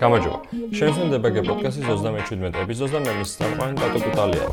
[0.00, 0.38] გამარჯობა.
[0.72, 4.46] შემოგვიდება პოდკასტის 37 ეპიზოდს და მე მის სამყარო დატო კუტალია.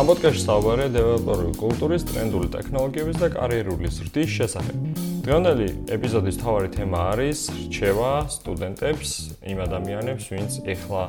[0.00, 4.76] ამ პოდკასტში საუბარია დეველოპერული კულტურის, ტრენდული ტექნოლოგიების და კარიერული ზრდის შესახებ.
[5.24, 9.10] დღევანდელი ეპიზოდის თავარი თემა არის რჩევა სტუდენტებს,
[9.52, 11.02] იმ ადამიანებს, ვინც ეხლა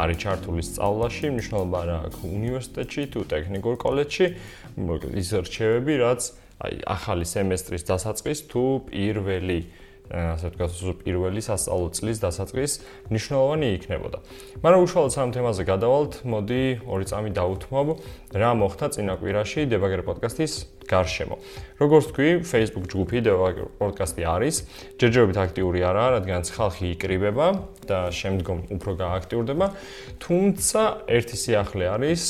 [0.00, 4.26] არის ჩართული სწავლაში, მნიშვნელობა რა აქვს უნივერსიტეტში თუ ტექნიკურ კოლეჯში,
[5.20, 6.20] ის რჩევები, რაც
[6.62, 9.58] აი ახალი სემესტრის დასაწყის თუ პირველი
[10.12, 12.72] ასე ვთქვათ, პირველი სასწავლო წლის დასაწყის
[13.08, 14.18] მნიშვნელოვანი იქნებოდა.
[14.60, 17.88] მაგრამ უშუალოდ სამ თემაზე გადავალთ, მოდი ორი წამი დაუთმობ,
[18.36, 20.52] რა მოხდა წინა კვირაში დებაგერ პოდკასტის
[20.82, 21.36] გარშემო.
[21.80, 24.56] როგორც თქვი, Facebook ჯგუფი დებაგერ პოდკასტი არის,
[25.00, 27.46] ჯერჯერობით აქტიური არაა, რადგან ხალხი იკრიბება
[27.88, 29.66] და შემდგომ უფრო გააქტიურდება,
[30.22, 32.22] თუმცა ერთი სიახლე არის,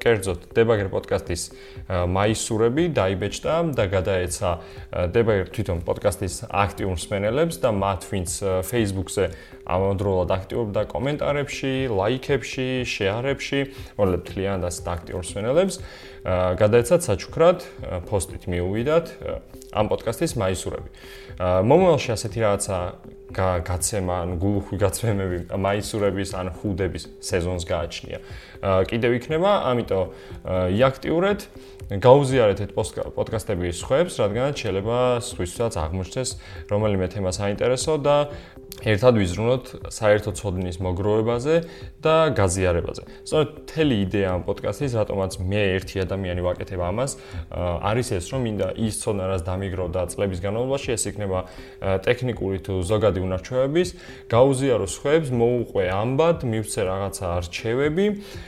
[0.00, 1.42] კერძოდ დებაგერ პოდკასტის
[1.88, 4.50] მაისურები დაიბეჭდა და გადაეცა
[5.14, 8.30] დებაგერ თვითონ პოდკასტის აქტიურ მსმენელებს და მათ ვინც
[8.64, 9.24] Facebook-ზე
[9.68, 13.60] ამავდროულად აქტიურობდა კომენტარებში, ლაიქებში, შეარებში,
[14.00, 15.76] მოლებთ ლიან და აქტიურ მსმენელებს,
[16.64, 17.58] გადაეცათ საჩუქრად
[18.08, 19.06] პოსტით მიუვიდათ
[19.70, 20.88] ამ პოდკასტის მაისურები.
[21.40, 22.78] მომავალში ასეთი რაღაცა
[23.30, 28.18] გაცემა, ან გულუხვი გაცემები მაისურების ან ხუდების სეზონს გააჩნია.
[28.90, 30.06] კიდევ იქნება, ამიტომ
[30.74, 31.40] იაქტიურეთ
[31.90, 32.70] გაუზიარეთ ეს
[33.14, 36.30] პოდკასტები სხვებს, რადგან შეიძლება სხვისთვისაც აღმოჩნდეს
[36.70, 38.16] რომელიმე თემა საინტერესო და
[38.80, 41.54] ერთად ვიზრუნოთ საერთო ცოდნის მოგროვებაზე
[42.00, 43.02] და გაზიარებაზე.
[43.28, 47.10] სწორედ მთელი იდეა ამ პოდკასტის, რატომაც მე ერთი ადამიანი ვაკეთებ ამას,
[47.50, 51.38] არის ეს, რომ მინდა ის ცოდნა, რაც დამიგროვდა წლების განმავლობაში, ეს იქნება
[52.06, 53.88] ტექნიკური თუ ზოგადი უნარჩვევების,
[54.32, 58.06] გაუზიარო სხვებს, მოუყვე ამბად, მივცე რაღაცა არჩევები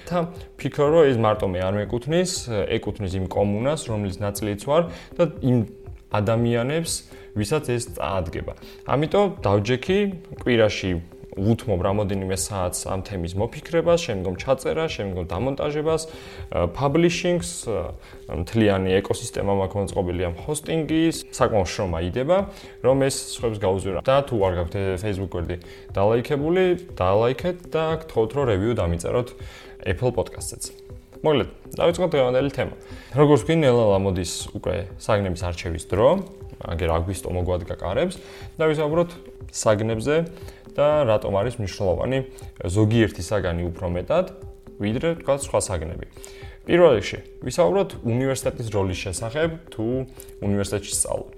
[0.08, 0.18] და
[0.56, 2.32] ფიქრო, რომ ეს მარტო მე არ მეკუთვნის,
[2.78, 4.82] ეკუთვნის იმ კომუნას, რომლის ნაწილიც ვარ
[5.18, 5.81] და იმ
[6.12, 6.92] ადამიანებს,
[7.36, 8.52] ვისაც ეს წაადგება.
[8.84, 9.98] ამიტომ დავჯექი
[10.44, 10.92] კვირაში
[11.32, 16.02] უთმობ რამოდენიმე საათს ამ თემის მოფიქრებას, შემდგომ ჩაწერას, შემდგომ დამონტაჟებას,
[16.76, 17.50] publishing-ს,
[18.28, 22.38] მთლიანი ეკოსისტემა მაქვს მოწყობილი ამ hosting-ის, საკმაოდ შრომა იდება,
[22.84, 24.00] რომ ეს სხვებს გაუზიარა.
[24.04, 25.56] და თუ არ გაქვთ Facebook გვერდი
[25.96, 26.64] დალაიქებული,
[27.00, 29.28] დალაიქეთ და გთხოვთ რომ review დამიწეროთ
[29.88, 30.81] Apple Podcast-ზე.
[31.22, 32.74] მოკლედ, დავიწყოთ დღევანდელი თემა.
[33.14, 36.08] როგორც ვქინ, ნელა მოდის უკვე საგნების არჩევის დრო,
[36.66, 38.18] აგერ აგვისტო მოგვადგა კარებს
[38.58, 39.10] და ვისაუბროთ
[39.54, 40.16] საგნებზე
[40.74, 42.18] და რატომ არის მნიშვნელოვანი
[42.66, 44.26] ზოგიერთი საგანი უფრო მეტად,
[44.82, 46.06] ვიდრე თქვა სხვა საგნები.
[46.62, 49.86] პირველ რიგში, ვისაუბროთ უნივერსიტეტის როლის შესახებ, თუ
[50.46, 51.36] უნივერსიტეტში სწავლობთ.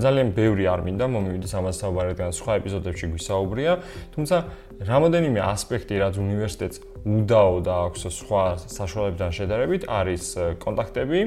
[0.00, 3.72] ძალიან ბევრი არ მინდა მომივიდეს ამას საუბარიდან სხვა ეპიზოდებში გვისაუბრია,
[4.16, 4.36] თუმცა
[4.82, 10.24] რამოდენიმე ასპექტი, რაც უნივერსიტეტს უდაო და აქვს სხვა საშუალებებთან შედარებით, არის
[10.64, 11.20] კონტაქტები,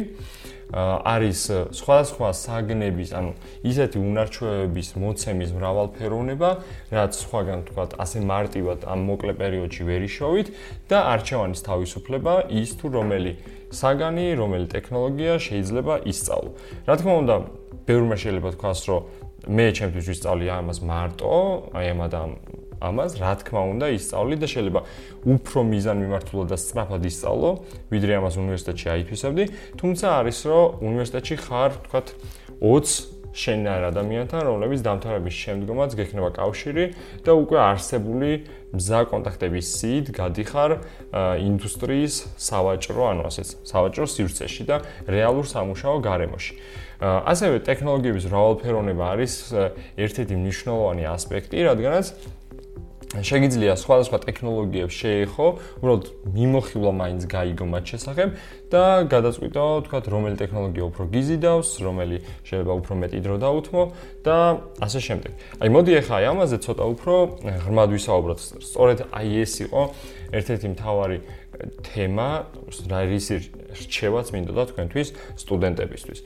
[0.73, 1.39] არის
[1.71, 3.31] სხვადასხვა საგნების, ანუ
[3.63, 6.49] ისეთი უნარჩვევების მოცემის მრავალფეროვნება,
[6.91, 10.47] რაც სხვაგან თქვათ, ასე მარტივად ამ მოკლე პერიოდში ვერ იშოვით
[10.91, 13.33] და არჩევანის თავისუფლება ის თუ რომელი
[13.71, 16.51] საგანი, რომელი ტექნოლოგია შეიძლება ისწავლო.
[16.83, 17.35] რა თქმა უნდა,
[17.87, 19.01] ბევრმა შეიძლება თქვას, რომ
[19.47, 21.31] მე ჩემთვის ვისწავლი ამას მარტო,
[21.77, 22.31] აი ამ ადამ
[22.81, 24.81] ამას რა თქმა უნდა ისწავლი და შეიძლება
[25.27, 27.49] უფრო მიზანმიმართულად და სწრაფად ისწავლო,
[27.91, 29.43] ვიდრე ამას უნივერსიტეტში აიფისებდი,
[29.81, 32.07] თუმცა არის რომ უნივერსიტეტში ხარ, თქვათ
[32.61, 36.85] 20 შენარ ადამიანთან, რომლებიც დამთავრების შემდგომაც გექნება კავშირი
[37.21, 38.29] და უკვე არსებული
[38.73, 40.71] მზა კონტაქტების სიდ გადიხარ
[41.45, 46.53] ინდუსტრიის სავაჭრო, ანუ ასეც, სავაჭრო სივრცეში და რეალურ სამუშაო გარემოში.
[46.97, 49.33] ასევე ტექნოლოგიების მრავალფეროვნება არის
[50.01, 52.05] ერთ-ერთი მნიშვნელოვანი ასპექტი, რადგანაც
[53.07, 55.47] შეგიძლია სხვადასხვა ტექნოლოგიებს შეეხო,
[55.79, 56.03] უბრალოდ
[56.35, 58.29] მიმოხილვა მაინც გაიგო მათ შესახებ
[58.67, 63.83] და გადაწყვიტო, თქვა, რომელი ტექნოლოგია უფრო გიზიდავს, რომელი შეიძლება უფრო მეტი დრო დაუთმო
[64.27, 64.37] და
[64.83, 65.31] ასე შემდეგ.
[65.63, 67.13] აი მოდი ახლა აი ამაზე ცოტა უფრო
[67.63, 68.39] ღრმად ვისაუბროთ.
[68.67, 69.81] სწორედ აი ეს იყო
[70.35, 71.17] ერთ-ერთი მთავარი
[71.83, 72.29] თემა,
[72.91, 73.27] რა ის
[73.77, 75.07] რჩევაც მინდოდა თქვენთვის
[75.37, 76.19] სტუდენტებისთვის.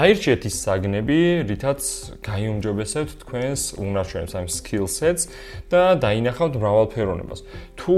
[0.00, 1.80] აირჩიეთ ის საგნები, რითაც
[2.24, 5.28] გაიუმჯობესებთ თქვენს უნარჩვენებს, ამ skill sets
[5.70, 7.40] და დაინახავთ მრავალფეროვნებას.
[7.76, 7.96] თუ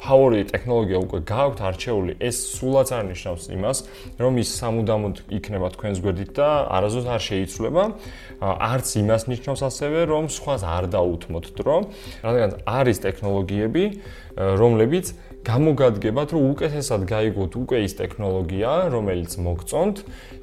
[0.00, 3.78] ფავორიტი ტექნოლოგია უკვე გააქვთ არჩეული, ეს სულაც არ ნიშნავს იმას,
[4.16, 7.82] რომ ის სამუდამოდ იქნება თქვენს გვერდით და არაზოს არ შეიცვლება.
[8.40, 11.76] არც იმას ნიშნავს ასევე, რომ სხვას არ დაუთმოთ დრო,
[12.24, 13.84] რადგან არის ტექნოლოგიები,
[14.40, 15.06] რომლებიც
[15.46, 19.96] გამოგადგებათ, რომ უკეთესად გაიგოთ უკვე ის ტექნოლოგია, რომელიც მოგწონთ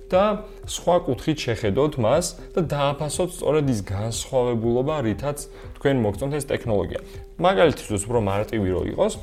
[0.10, 0.24] და
[0.66, 5.38] სხვა კუთხით შეხედოთ მას და დააფასოთ სწორედ ის განსხვავებულობა, რითაც
[5.78, 7.00] თქვენ მოგწონთ ეს ტექნოლოგია.
[7.38, 9.14] მაგალითად, უფრო მარტივი რო იყოს,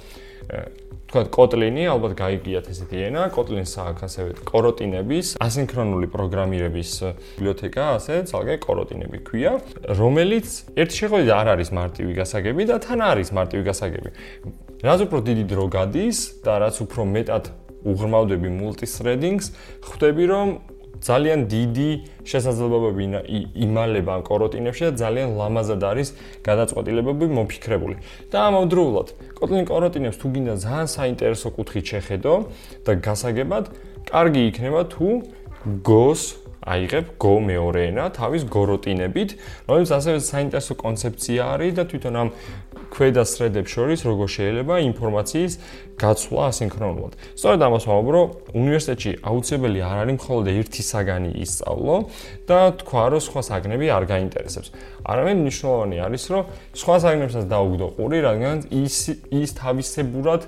[1.14, 6.90] თქვათ Kotlin-ი, ალბათ გაიგიათ ესეთი ენა, Kotlin-ს აქვს ასევე კოროტინების ასინქრონული პროგრამირების
[7.38, 9.52] ბიბლიოთეკა, ასე ძალგე კოროტინები ქვია,
[9.94, 14.10] რომელიც ერთ შეხედვით არ არის მარტივი გასაგები და თან არის მარტივი გასაგები.
[14.82, 17.44] რაც უფრო დიდი დრო გადის და რაც უფრო მეტად
[17.84, 19.52] უღრმავდები multi-threading-ს,
[19.84, 20.48] ხვდები რომ
[21.04, 21.90] ძალიან დიდი
[22.24, 23.04] შესაძლებლობები
[23.60, 26.08] იმალება კოროტინებში და ძალიან ლამაზად არის
[26.48, 27.96] გადაწყვეტილებები მოფიქრებული.
[28.32, 32.34] და ამავდროულად, Kotlin კოროტინებს თუ გინდა ძალიან საინტერესო კუთხით შეხედო
[32.88, 33.64] და გასაგებად,
[34.08, 35.08] კარგი იქნება თუ
[35.84, 39.30] Go-ს აიღებ Go მეორე ენა თავის გოროტინებით,
[39.68, 42.28] რომელიც ასევე საინტერესო კონცეფცია არის და თვითონ ამ
[42.94, 45.52] ქვედა thread-ებს შორის როგორ შეიძლება ინფორმაციის
[45.98, 47.12] გაცვლა ასინქრონულად.
[47.38, 51.96] სწორედ ამას ვამბობ, რომ უნივერსიტეტში აუცილებელი არ არის მხოლოდ ერთი საგანი ისწავლო
[52.48, 54.68] და თქვა, რომ სხვა საგნები არ გაინტერესებს.
[55.10, 56.42] არამედ მნიშვნელოვანი არის, რომ
[56.80, 58.96] სხვა საგნებსაც დაუგდო ყური, რადგან ის
[59.42, 60.40] ის თავისებურად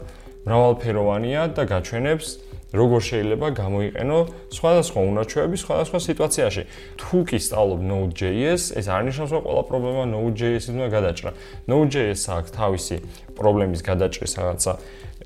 [0.46, 2.26] მრავალფეროვანია და გაჩვენებს
[2.74, 4.18] როგორ შეიძლება გამოიყენო
[4.50, 6.62] სხვადასხვა უნარჩვევები სხვადასხვა სიტუაციაში.
[6.98, 11.30] თუ კი სწავლობ Node.js, ეს არ ნიშნავს, რომ ყველა პრობლემა Node.js-ის უნდა გადაჭრა.
[11.70, 12.96] Node.js აქვს თავისი
[13.38, 14.72] პრობლემის გადაჭრის რაღაცა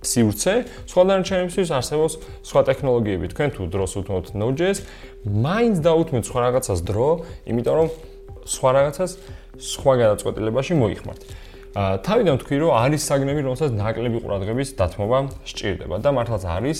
[0.01, 0.55] სივრცე,
[0.89, 2.15] სხვა დანარჩენებისთვის არსებობს
[2.45, 3.27] სხვა ტექნოლოგიები.
[3.33, 4.79] თქვენ თუ დროს უთმობთ Node.js,
[5.25, 7.09] მაინც დაუთმოთ სხვა რაღაცას დრო,
[7.49, 7.89] იმიტომ რომ
[8.49, 9.11] სხვა რაღაცას
[9.61, 11.21] სხვა გადაწყვეტილებაში მოიხმართ.
[11.71, 16.79] თავიდან თქვი რომ არის საგნები რომელსაც ნაკლები ყურადღების დათმობა სჭირდება და მართლაც არის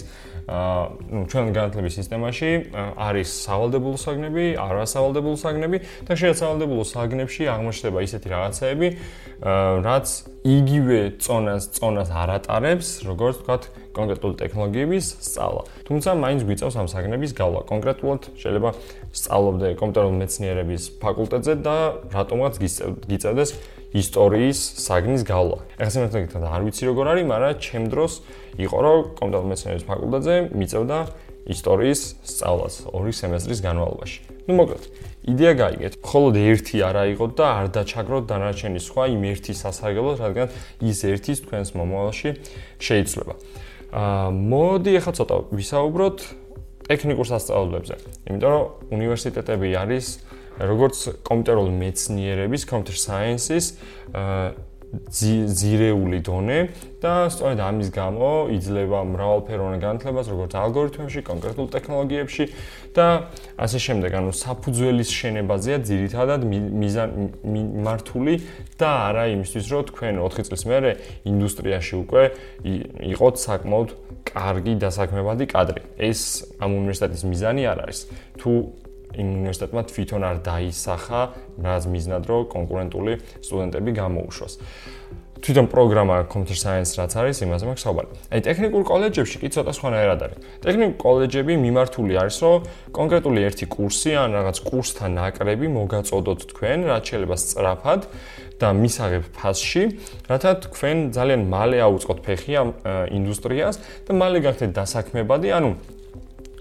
[0.51, 0.83] აა
[1.15, 8.29] ნუ ჩვენ განათლების სისტემაში არის სავალდებულო საგნები, არასავალდებულო საგნები და შეიძლება სავალდებულო საგნებში აღმოჩნდება ისეთი
[8.35, 8.89] რაღაცეები,
[9.87, 10.07] რაც
[10.41, 13.63] იგივე წონას წონას არ ატარებს, როგორც ვთქვათ,
[13.95, 15.63] კონკრეტული ტექნოლოგიების სწავლა.
[15.87, 17.61] თუმცა მაინც გვიწევს ამ საგნების გავლა.
[17.71, 18.71] კონკრეტულად შეიძლება
[19.11, 21.77] სწავლობდე კომპიუტერული მეცნიერების ფაკულტეტზე და
[22.15, 22.55] რატომღაც
[23.11, 23.51] გიწევდეს
[23.91, 25.59] ისტორიის საგნის გავლა.
[25.79, 28.13] ეხლა სიმართლე არ ვიცი როგორ არის, მაგრამ ჩემ დროს
[28.61, 30.99] იყო რომ კომპიუტერული მეცნიერების ფაკულტეტზე მიწევდა
[31.51, 32.01] ისტორიის
[32.31, 34.19] სწავლას ორი სემესტრის განმავლობაში.
[34.47, 34.85] ну მოკლედ
[35.31, 35.93] იდეა გაიგეთ.
[36.01, 40.49] მხოლოდ ერთი არ აიღოთ და არ დაჩაგროთ დანარჩენი სხვა იმ ერთი სასარგებლოდ, რადგან
[40.81, 42.31] ის ერთის თქვენს მომავალში
[42.81, 43.35] შეიძლება.
[43.91, 46.19] აა მოდი ახლა ცოტა ვისაუბროთ
[46.89, 47.95] ტექნიკურ სასწავლებლებზე.
[48.31, 48.65] იმიტომ რომ
[48.97, 50.07] უნივერსიტეტები არის
[50.59, 53.77] როგორც კომპიუტერული მეცნიერების, computer science-ის
[54.11, 56.59] აა ძირეული დონე
[56.99, 62.45] და სწორედ ამის გამო იძლევა მრავალფეროვან განათლებას როგორც ალგორითმებში, კონკრეტულ ტექნოლოგიებში
[62.99, 66.41] და ასე შემდეგ, ანუ საფუძველის შენებაზეა ძირითადად
[67.87, 68.35] მართული
[68.83, 70.91] და არა იმისთვის, რომ თქვენ 4 წლის მერე
[71.23, 72.23] ინდუსტრიაში უკვე
[73.15, 73.89] იყოთ საკმაოდ
[74.27, 75.81] კარგი დასაქმებადი კადრი.
[76.03, 77.99] ეს ამ უნივერსიტეტის მიზანი არ არის.
[78.43, 78.51] თუ
[79.19, 81.21] იმ უნივერსიტეტმა თვითონ არ დაისახა
[81.67, 83.13] რაც მიზნად რო კონკურენტული
[83.43, 84.53] სტუდენტები გამოუშვას.
[85.41, 88.09] თვითონ პროგრამა computer science რაც არის, იმაზე მაქვს საუბარი.
[88.29, 90.39] აი ტექნიკურ კოლეჯებში კი ცოტა სხვანაირად არის.
[90.65, 92.59] ტექნიკურ კოლეჯები მიმართული არის, რომ
[92.93, 98.01] კონკრეტული ერთი კურსი ან რაღაც კურსთან ნაკრები მოგაწოდოთ თქვენ, რაც შეიძლება სწრაფად
[98.61, 99.85] და მისაღებ ფასში,
[100.29, 102.69] რათა თქვენ ძალიან მალე აუწყოთ ფეხი ამ
[103.17, 105.71] ინდუსტრიას და მალე გახდეთ დასაქმებადი, ანუ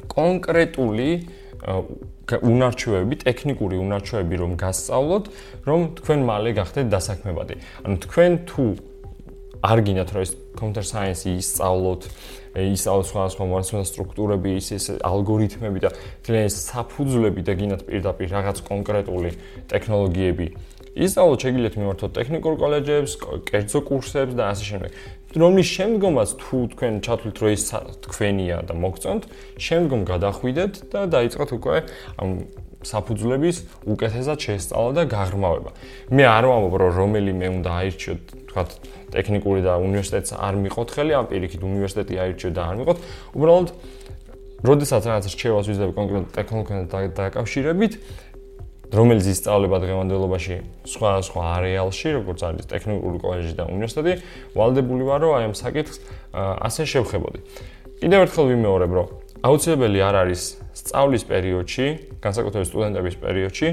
[0.07, 1.09] კონკრეტული
[1.59, 5.25] უნარჩვევები, ტექნიკური უნარჩვევები რომ გასწავლოთ,
[5.65, 7.55] რომ თქვენ მალე გახდეთ დასაქმებადი.
[7.83, 8.63] ანუ თქვენ თუ
[9.59, 12.01] არ გინდათ რომ ეს computer science ისწავლოთ,
[12.55, 15.89] ისწავლოთ სხვადასხვა მომართულება სტრუქტურები, ის ეს ალგორითმები და
[16.47, 19.31] ეს საფუძვლები და გინდათ პირდაპირ რაღაც კონკრეტული
[19.67, 20.47] ტექნოლოგიები
[20.99, 23.11] ისწავლოთ, შეგიძლიათ მიმართოთ ტექნიკურ კოლეჯებს,
[23.47, 24.91] კერძო კურსებს და ასე შემდეგ.
[25.37, 27.63] რომლის შემდგომაც თუ თქვენ ჩათვლით რომ ის
[28.05, 29.23] თქვენია და მოგწონთ,
[29.61, 31.75] შემდგომ გადახვიდეთ და დაიწყოთ უკვე
[32.17, 32.29] ამ
[32.79, 33.57] საფუძვლების
[33.91, 35.71] უკეთესად შესწავლა და გაღრმავება.
[36.15, 38.69] მე არ ვამბობ რომ რომელიმე უნდა აირჩიოთ, თქვათ,
[39.13, 42.97] ტექნიკური და უნივერსიტეტს არ მიყოთ ხელი, ამ პირიქით უნივერსიტეტი აირჩიოთ და არ მიყოთ.
[43.35, 43.67] უბრალოდ
[44.59, 47.93] როდესაც რაღაც რჩევას ვიზდები კონკრეტულ ტექნოლოგიასთან დაკავშირებით,
[48.89, 50.55] რომელიც ისწავლება დღევანდელობაში
[50.89, 54.13] სხვა სხვა არეალში, როგორც არის ტექნიკური კოლეჯი და უნივერსიტეტი,
[54.57, 55.97] ვალდებული ვარ, რომ აი ამ საკითხს
[56.33, 57.39] ასე შევხებოდი.
[58.01, 59.07] კიდევ ერთხელ ვიმეორებ, რომ
[59.45, 60.41] აუცილებელი არ არის
[60.73, 61.85] სწავლის პერიოდში,
[62.23, 63.67] განსაკუთრებით სტუდენტების პერიოდში,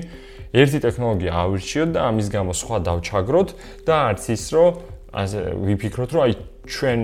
[0.52, 3.48] ერთი ტექნოლოგია ავირჩიოთ და ამის გამო სხვა დავჩაგროთ
[3.88, 4.70] და არც ის, რომ
[5.16, 6.32] ასე ვიფიქროთ, რომ აი
[6.68, 6.98] ჩვენ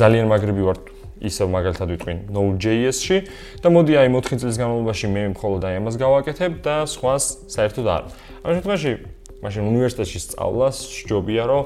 [0.00, 0.89] ძალიან მაგრები ვართ
[1.20, 3.18] ისევ მაგალითად ვიტყვი Node.js-ში
[3.60, 8.02] და მოდი აი 4 წლის განმავლობაში მე მხოლოდ აი ამას გავაკეთებ და სხვას საერთოდ არ.
[8.40, 8.92] ამ შემთხვევაში
[9.40, 11.62] მაშინ უნივერსიტეტში სწავლას სჯობია რომ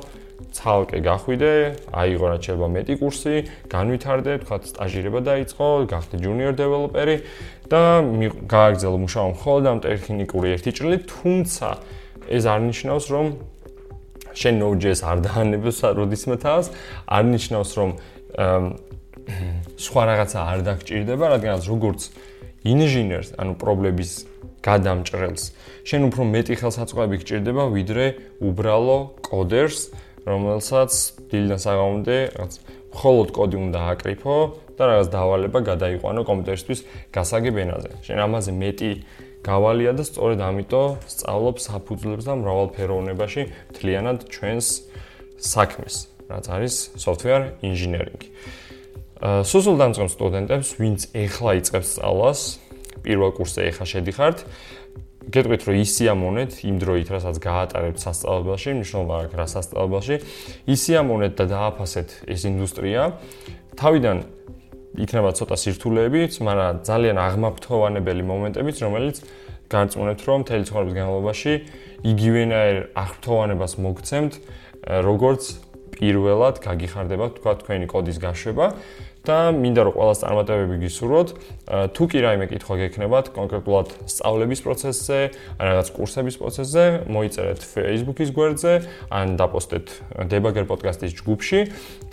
[0.55, 1.53] ცალკე გახვიდე,
[1.95, 3.35] აიღო რა შეიძლება მეტი კურსი,
[3.71, 7.17] განვითარდე, თქვა სტაჟირება დაიწყო, გახდე junior developer-ი
[7.71, 7.83] და
[8.51, 11.69] გააგრძელო მუშაობა მხოლოდ ამ ტექნიკური ერთი ჭრილი, თუმცა
[12.31, 13.27] ეს არ ნიშნავს რომ
[14.35, 16.67] შენ Node.js არ დაანებოს როდისმე თავს,
[17.07, 17.91] არ ნიშნავს რომ
[19.81, 22.01] სხვა რაღაცა არ დაგჭირდება, რადგანაც როგორც
[22.65, 24.13] ინჟინერს, ანუ პრობლემის
[24.65, 25.45] გადამჭრელს,
[25.85, 28.07] შენ უფრო მეტი ხელსაწყოები გჭირდება, ვიდრე
[28.41, 29.93] უბრალო კოდერს,
[30.25, 30.93] რომელსაც
[31.29, 32.55] დილიდან საღამომდე რაღაც
[32.95, 34.35] მხოლოდ კოდი უნდა აკრიფო
[34.79, 36.81] და რაღაც დავალება გადაიყვანო კომპიუტერისთვის
[37.13, 37.91] გასაგებ ენაზე.
[38.09, 38.91] შენ ამაზე მეტი
[39.45, 43.43] გავალია და სწორედ ამიტომ სწავლობ საფუძვლებს და მრავალფეროვნებაში
[43.75, 44.67] მთლიანად ჩვენს
[45.37, 45.95] საქმეს,
[46.33, 48.25] რაც არის software engineering.
[49.23, 52.41] სუსულ დამწყებ სტუდენტებს, ვინც ეხლა იწყებს სწავლას,
[53.05, 54.39] პირველ კურსზე ეხლა შედიხართ,
[55.25, 60.17] გეტყვით რომ ისიამონეთ იმ დროით, რასაც გაატარებთ სასწავლებელში, მნიშვნელობა აქვს რა სასწავლებელში,
[60.69, 63.03] ისიამონეთ და დააფასეთ ეს ინდუსტრია.
[63.79, 64.17] თავიდან
[64.95, 69.17] იქნება ცოტა სირთულეებიც, მაგრამ ძალიან აღმაფრთოვანებელი მომენტებიც, რომელიც
[69.73, 71.53] განწმუნებთ, რომ მთელი ცხოვრების განმავლობაში
[72.05, 74.33] იგივენაირ აღფრთოვანებას მოგცემთ,
[74.85, 75.43] როგორც
[75.95, 78.71] პირველად გაგიხარდება თქვა თქვენი კოდის გაშვება
[79.25, 81.29] და მინდა რომ ყველა წარმატებები გისურვოთ.
[81.97, 85.19] თუ კი რაიმე კითხვა გექნებათ კონკრეტულად სწავლების პროცესზე,
[85.59, 88.73] ან რაღაც კურსების პროცესზე, მოიწერეთ Facebook-ის გვერდზე,
[89.09, 89.87] ან დაპოსტეთ
[90.29, 91.61] Debugger podcast-ის ჯგუფში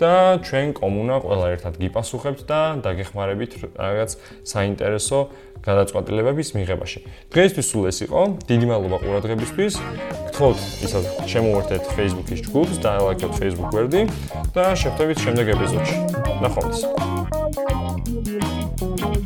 [0.00, 4.10] და ჩვენ კომუნა ყველა ერთად გიპასუხებთ და დაგეხმარებით რაღაც
[4.48, 5.18] საინტერესო
[5.62, 6.98] გადაწყვეტილებების მიღებაში.
[7.30, 8.20] დღეისთვის სულ ეს იყო.
[8.50, 9.72] დიდი მადლობა ყურადღებისთვის.
[10.32, 14.02] გთხოვთ ისა შემოვერთეთ Facebook-ის ჯგუფს და ლაიქოთ Facebook გვერდი
[14.56, 15.96] და შევხვდებით შემდეგ ეპიზოდში.
[16.42, 17.01] ნახვამდის.
[17.02, 19.21] Thank you.